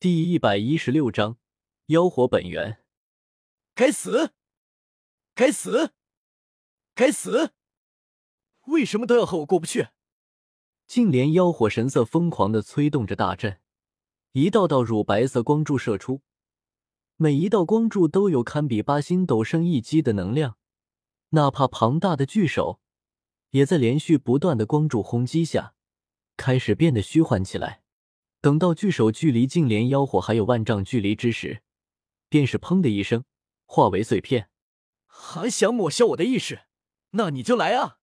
[0.00, 1.36] 第一百一十六章
[1.88, 2.78] 妖火本源。
[3.74, 4.32] 该死！
[5.34, 5.92] 该死！
[6.94, 7.52] 该死！
[8.68, 9.88] 为什么都要和我过不去？
[10.86, 13.60] 净莲妖火神色疯狂的催动着大阵，
[14.32, 16.22] 一道道乳白色光柱射出，
[17.16, 20.56] 每一道光柱都有堪比八星斗圣一击的能量，
[21.32, 22.80] 哪怕庞大的巨手，
[23.50, 25.74] 也在连续不断的光柱轰击下，
[26.38, 27.79] 开始变得虚幻起来。
[28.40, 31.62] 等到巨手距离净莲妖火还有万丈距离之时，
[32.28, 33.24] 便是砰的一声，
[33.66, 34.48] 化为碎片。
[35.06, 36.62] 还想抹消我的意识？
[37.10, 37.98] 那你就来啊！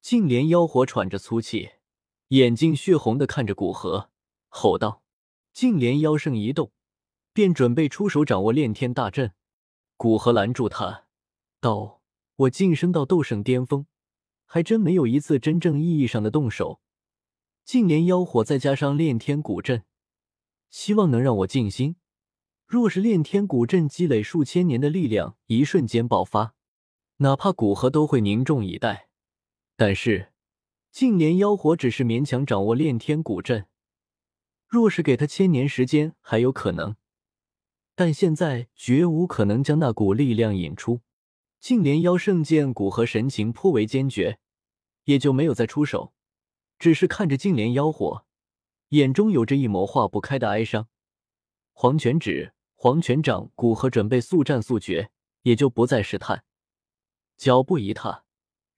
[0.00, 1.70] 净莲妖火喘着粗气，
[2.28, 4.10] 眼睛血红的看着古河，
[4.48, 5.02] 吼道
[5.52, 6.72] ：“净莲妖圣一动，
[7.32, 9.32] 便准备出手掌握炼天大阵。”
[9.96, 11.04] 古河拦住他，
[11.60, 12.00] 道
[12.36, 13.86] ：“我晋升到斗圣巅峰，
[14.44, 16.80] 还真没有一次真正意义上的动手。”
[17.66, 19.82] 净莲妖火再加上炼天古阵，
[20.70, 21.96] 希望能让我静心。
[22.64, 26.54] 若是炼天古阵积累数千年的力量一瞬间爆发，
[27.16, 29.08] 哪怕古河都会凝重以待。
[29.76, 30.32] 但是
[30.92, 33.66] 净莲妖火只是勉强掌握炼天古阵，
[34.68, 36.94] 若是给他千年时间还有可能，
[37.96, 41.00] 但现在绝无可能将那股力量引出。
[41.58, 44.38] 净莲妖圣剑古河神情颇为坚决，
[45.06, 46.12] 也就没有再出手。
[46.78, 48.24] 只是看着净莲妖火，
[48.90, 50.88] 眼中有着一抹化不开的哀伤。
[51.72, 55.10] 黄泉指、黄泉掌、古河准备速战速决，
[55.42, 56.44] 也就不再试探，
[57.36, 58.24] 脚步一踏，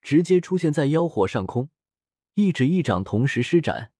[0.01, 1.69] 直接出现在妖火上空，
[2.33, 3.91] 一指一掌同时施展，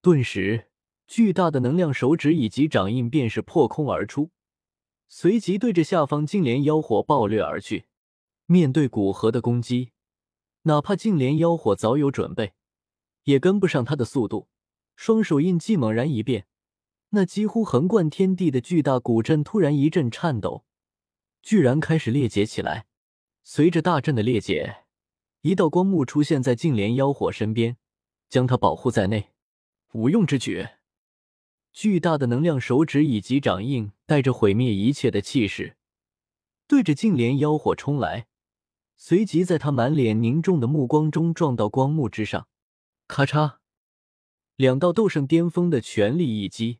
[0.00, 0.70] 顿时
[1.06, 4.30] 巨大的能量手指以及掌印便是破空而出，
[5.08, 7.86] 随即对着下方净莲妖火暴掠而去。
[8.46, 9.92] 面对古河的攻击，
[10.62, 12.54] 哪怕净莲妖火早有准备。
[13.30, 14.48] 也跟不上他的速度，
[14.96, 16.46] 双手印记猛然一变，
[17.10, 20.64] 那几乎横贯天地的巨大古阵突然一阵颤抖，
[21.40, 22.86] 居然开始裂解起来。
[23.44, 24.84] 随着大阵的裂解，
[25.42, 27.76] 一道光幕出现在净莲妖火身边，
[28.28, 29.30] 将他保护在内。
[29.92, 30.66] 无用之举！
[31.72, 35.76] 巨大的能量手指以及掌印带着毁灭一切的气势，
[36.66, 38.26] 对着净莲妖火冲来，
[38.96, 42.48] 随即在他满脸凝重的目光中撞到光幕之上。
[43.10, 43.56] 咔嚓，
[44.54, 46.78] 两道斗圣巅峰的全力一击，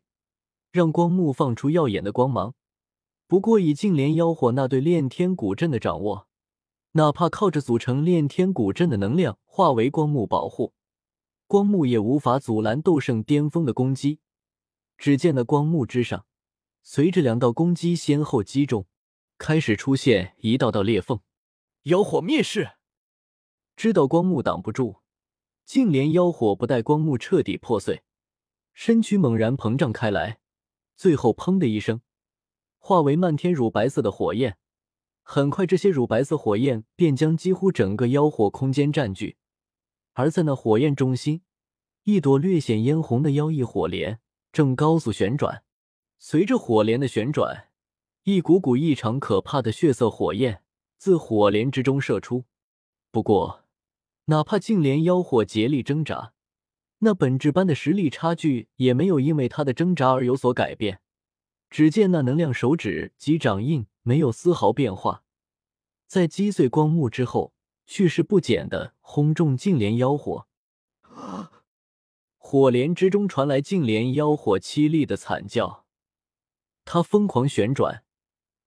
[0.71, 2.55] 让光幕放出耀眼的光芒。
[3.27, 6.29] 不过，以净莲妖火那对炼天古阵的掌握，
[6.93, 10.73] 哪怕靠着组成炼天古阵的能量化为光幕保护，
[11.49, 14.21] 光幕也无法阻拦斗圣巅峰的攻击。
[14.97, 16.27] 只见那光幕之上，
[16.85, 18.87] 随着两道攻击先后击中，
[19.37, 21.19] 开始出现一道道裂缝。
[21.83, 22.75] 妖火灭世，
[23.75, 25.00] 知道光幕挡不住。
[25.72, 28.03] 净莲妖火不待光幕彻底破碎，
[28.72, 30.41] 身躯猛然膨胀开来，
[30.97, 32.00] 最后砰的一声，
[32.81, 34.58] 化为漫天乳白色的火焰。
[35.22, 39.36] 很快，这些乳白色火焰便将几乎整个妖火空间占据。
[40.14, 41.42] 而在那火焰中心，
[42.02, 44.19] 一朵略显嫣红的妖异火莲
[44.50, 45.62] 正高速旋转。
[46.19, 47.69] 随着火莲的旋转，
[48.25, 50.64] 一股股异常可怕的血色火焰
[50.98, 52.47] 自火莲之中射出。
[53.12, 53.66] 不过，
[54.31, 56.33] 哪怕净莲妖火竭力挣扎，
[56.99, 61.01] 那本质般的实力差距也没有因为他的挣扎而有所改变。
[61.69, 65.25] 只见那能量手指及掌印没有丝毫变化，
[66.07, 67.53] 在击碎光幕之后，
[67.87, 70.47] 去势不减的轰中净莲妖火。
[72.37, 75.87] 火莲之中传来净莲妖火凄厉的惨叫，
[76.85, 78.05] 它疯狂旋转，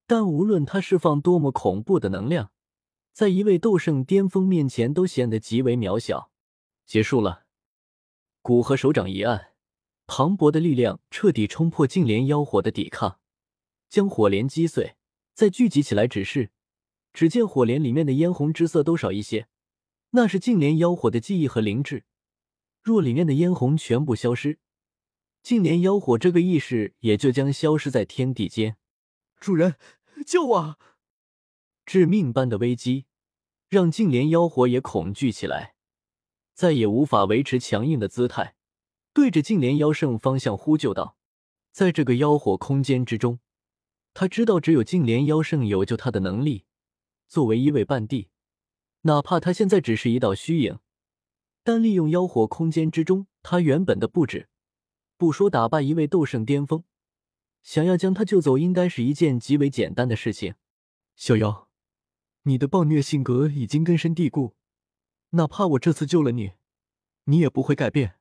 [0.06, 2.52] 但无论它释放多么恐怖的能量。
[3.14, 6.32] 在一位斗圣巅峰面前，都显得极为渺小。
[6.84, 7.46] 结束了，
[8.42, 9.54] 古河手掌一按，
[10.08, 13.20] 磅礴的力量彻底冲破净莲妖火的抵抗，
[13.88, 14.96] 将火莲击碎，
[15.36, 16.08] 再聚集起来。
[16.08, 16.50] 只是，
[17.14, 19.48] 只见火莲里面的嫣红之色都少一些，
[20.10, 22.06] 那是净莲妖火的记忆和灵智。
[22.82, 24.58] 若里面的嫣红全部消失，
[25.44, 28.78] 净莲妖火这个意识也就将消失在天地间。
[29.40, 29.76] 主人，
[30.26, 30.80] 救我！
[31.86, 33.06] 致命般的危机，
[33.70, 35.76] 让净莲妖火也恐惧起来，
[36.54, 38.56] 再也无法维持强硬的姿态，
[39.14, 41.18] 对着净莲妖圣方向呼救道
[41.72, 43.40] ：“在这个妖火空间之中，
[44.14, 46.66] 他知道只有净莲妖圣有救他的能力。
[47.28, 48.30] 作为一位半帝，
[49.02, 50.80] 哪怕他现在只是一道虚影，
[51.64, 54.50] 但利用妖火空间之中他原本的布置，
[55.18, 56.84] 不说打败一位斗圣巅峰，
[57.64, 60.54] 想要将他救走，应该是一件极为简单的事情。”
[61.16, 61.63] 小妖。
[62.44, 64.56] 你的暴虐性格已经根深蒂固，
[65.32, 66.52] 哪怕我这次救了你，
[67.26, 68.16] 你也不会改变。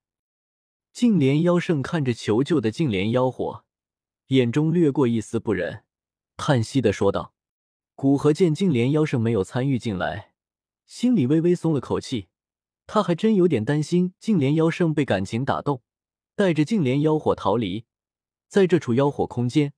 [0.93, 3.65] 净莲妖圣看着求救的净莲妖火，
[4.29, 5.83] 眼中掠过一丝不忍，
[6.37, 7.35] 叹息的说道
[7.97, 10.35] ：“古河见净莲妖圣没有参与进来，
[10.87, 12.29] 心里微微松了口气。
[12.87, 15.83] 他还真有点担心净莲妖圣被感情打动，
[16.37, 17.87] 带着净莲妖火逃离。
[18.47, 19.73] 在这处妖火空间，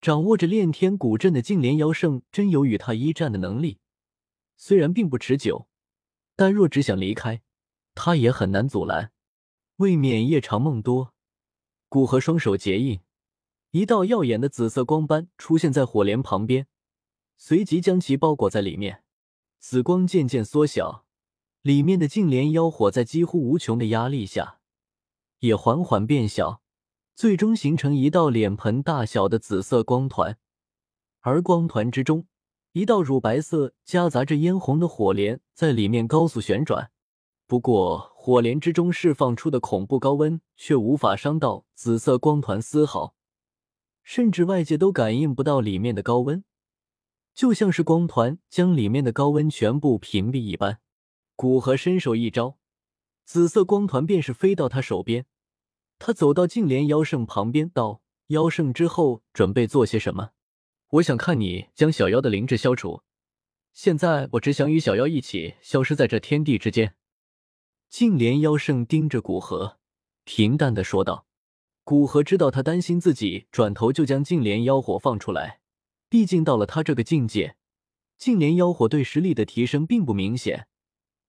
[0.00, 3.78] 掌握着炼天古阵的净莲妖圣真有与他一战的能力。
[4.56, 5.68] 虽然并不持久，
[6.36, 7.42] 但若只想离开，
[7.94, 9.12] 他也很难阻拦。
[9.76, 11.14] 未免夜长梦多。”
[11.88, 13.00] 古河双手结印。
[13.72, 16.66] 一道耀眼的紫色光斑出现在火莲旁边，
[17.36, 19.04] 随即将其包裹在里面。
[19.60, 21.04] 紫光渐渐缩小，
[21.62, 24.58] 里面的净莲妖火在几乎无穷的压力下，
[25.40, 26.59] 也缓缓变小，
[27.20, 30.38] 最终形成一道脸盆大小的紫色光团。
[31.20, 32.26] 而光团之中，
[32.72, 36.90] 一道乳白色夹杂着嫣红的火莲在里面高速旋转。
[37.46, 43.14] 不过，火莲之中释放出的恐怖高温却无法伤到紫色光团丝毫。
[44.02, 46.42] 甚至外界都感应不到里面的高温，
[47.34, 50.80] 就像是光团将里面的高温全部屏蔽一般。
[51.36, 52.56] 古河伸手一招，
[53.26, 55.26] 紫色光团便是飞到他手边。
[56.00, 60.30] 他走到净莲妖圣旁边，道：“妖圣之后准备做些什么？
[60.92, 63.02] 我想看你将小妖的灵智消除。
[63.74, 66.94] 现在我只想与小妖一起消失在这天地之间。”
[67.90, 69.76] 净莲妖圣盯着古河，
[70.24, 71.26] 平淡的说道。
[71.84, 75.60] 古河知道他担心自己转头就将净莲妖火放出来，
[76.08, 77.56] 毕竟到了他这个境界，
[78.16, 80.66] 净莲妖火对实力的提升并不明显。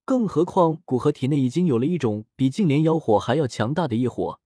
[0.06, 4.39] 更何况古河体内已经有了一种比净莲妖火还要强大的异火，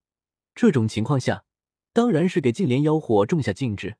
[0.56, 1.44] 这种情况下，
[1.92, 3.98] 当然是给净莲妖火种下禁制，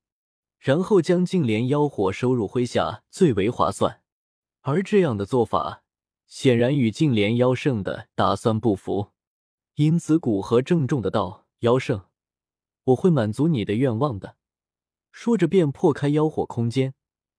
[0.58, 4.02] 然后将净莲妖火收入麾下最为划算。
[4.62, 5.84] 而这样的做法
[6.26, 9.12] 显然与净莲妖圣的打算不符，
[9.76, 11.46] 因此古河郑重的道。
[11.60, 12.06] 妖圣，
[12.84, 14.36] 我会满足你的愿望的。
[15.12, 16.94] 说着，便破开妖火空间，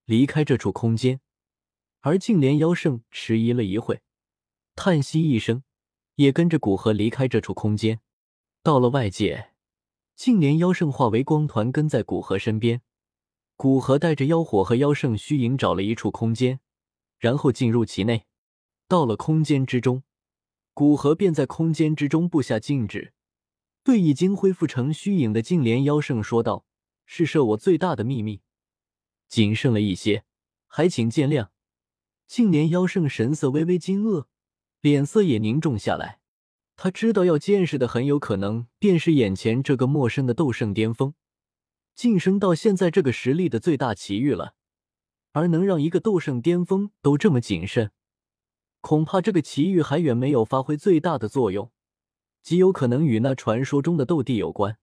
[0.05, 1.21] 离开这处空间。
[2.01, 4.03] 而净莲妖圣迟疑了一会，
[4.75, 5.63] 叹息一声，
[6.17, 8.01] 也跟着古河离开这处空间。
[8.67, 9.51] 到了外界，
[10.17, 12.83] 净莲妖圣化为光团，跟在古河身边。
[13.55, 16.59] 古河带着妖火和妖圣虚影找了一处空间，
[17.17, 18.27] 然后进入其内。
[18.89, 20.03] 到了空间之中，
[20.75, 23.13] 古河便在空间之中布下禁制。
[23.85, 26.67] 对已经恢复成虚影的净莲妖圣说道
[27.07, 28.41] ：“是设我最大的秘密，
[29.29, 30.25] 仅剩了一些，
[30.67, 31.51] 还请见谅。”
[32.27, 34.27] 净莲妖圣神色微微惊愕，
[34.81, 36.19] 脸色也凝重下来。
[36.77, 41.15] 他知道要见识的很有可能便是眼前这个陌生的斗圣巅峰，
[41.95, 44.55] 晋升到现在这个实力的最大奇遇了。
[45.33, 47.91] 而能让一个斗圣巅峰都这么谨慎，
[48.81, 51.71] 恐怕这个奇遇还远没有发挥最大的作用。
[52.43, 54.79] 极有可能与那传说中的斗帝有关。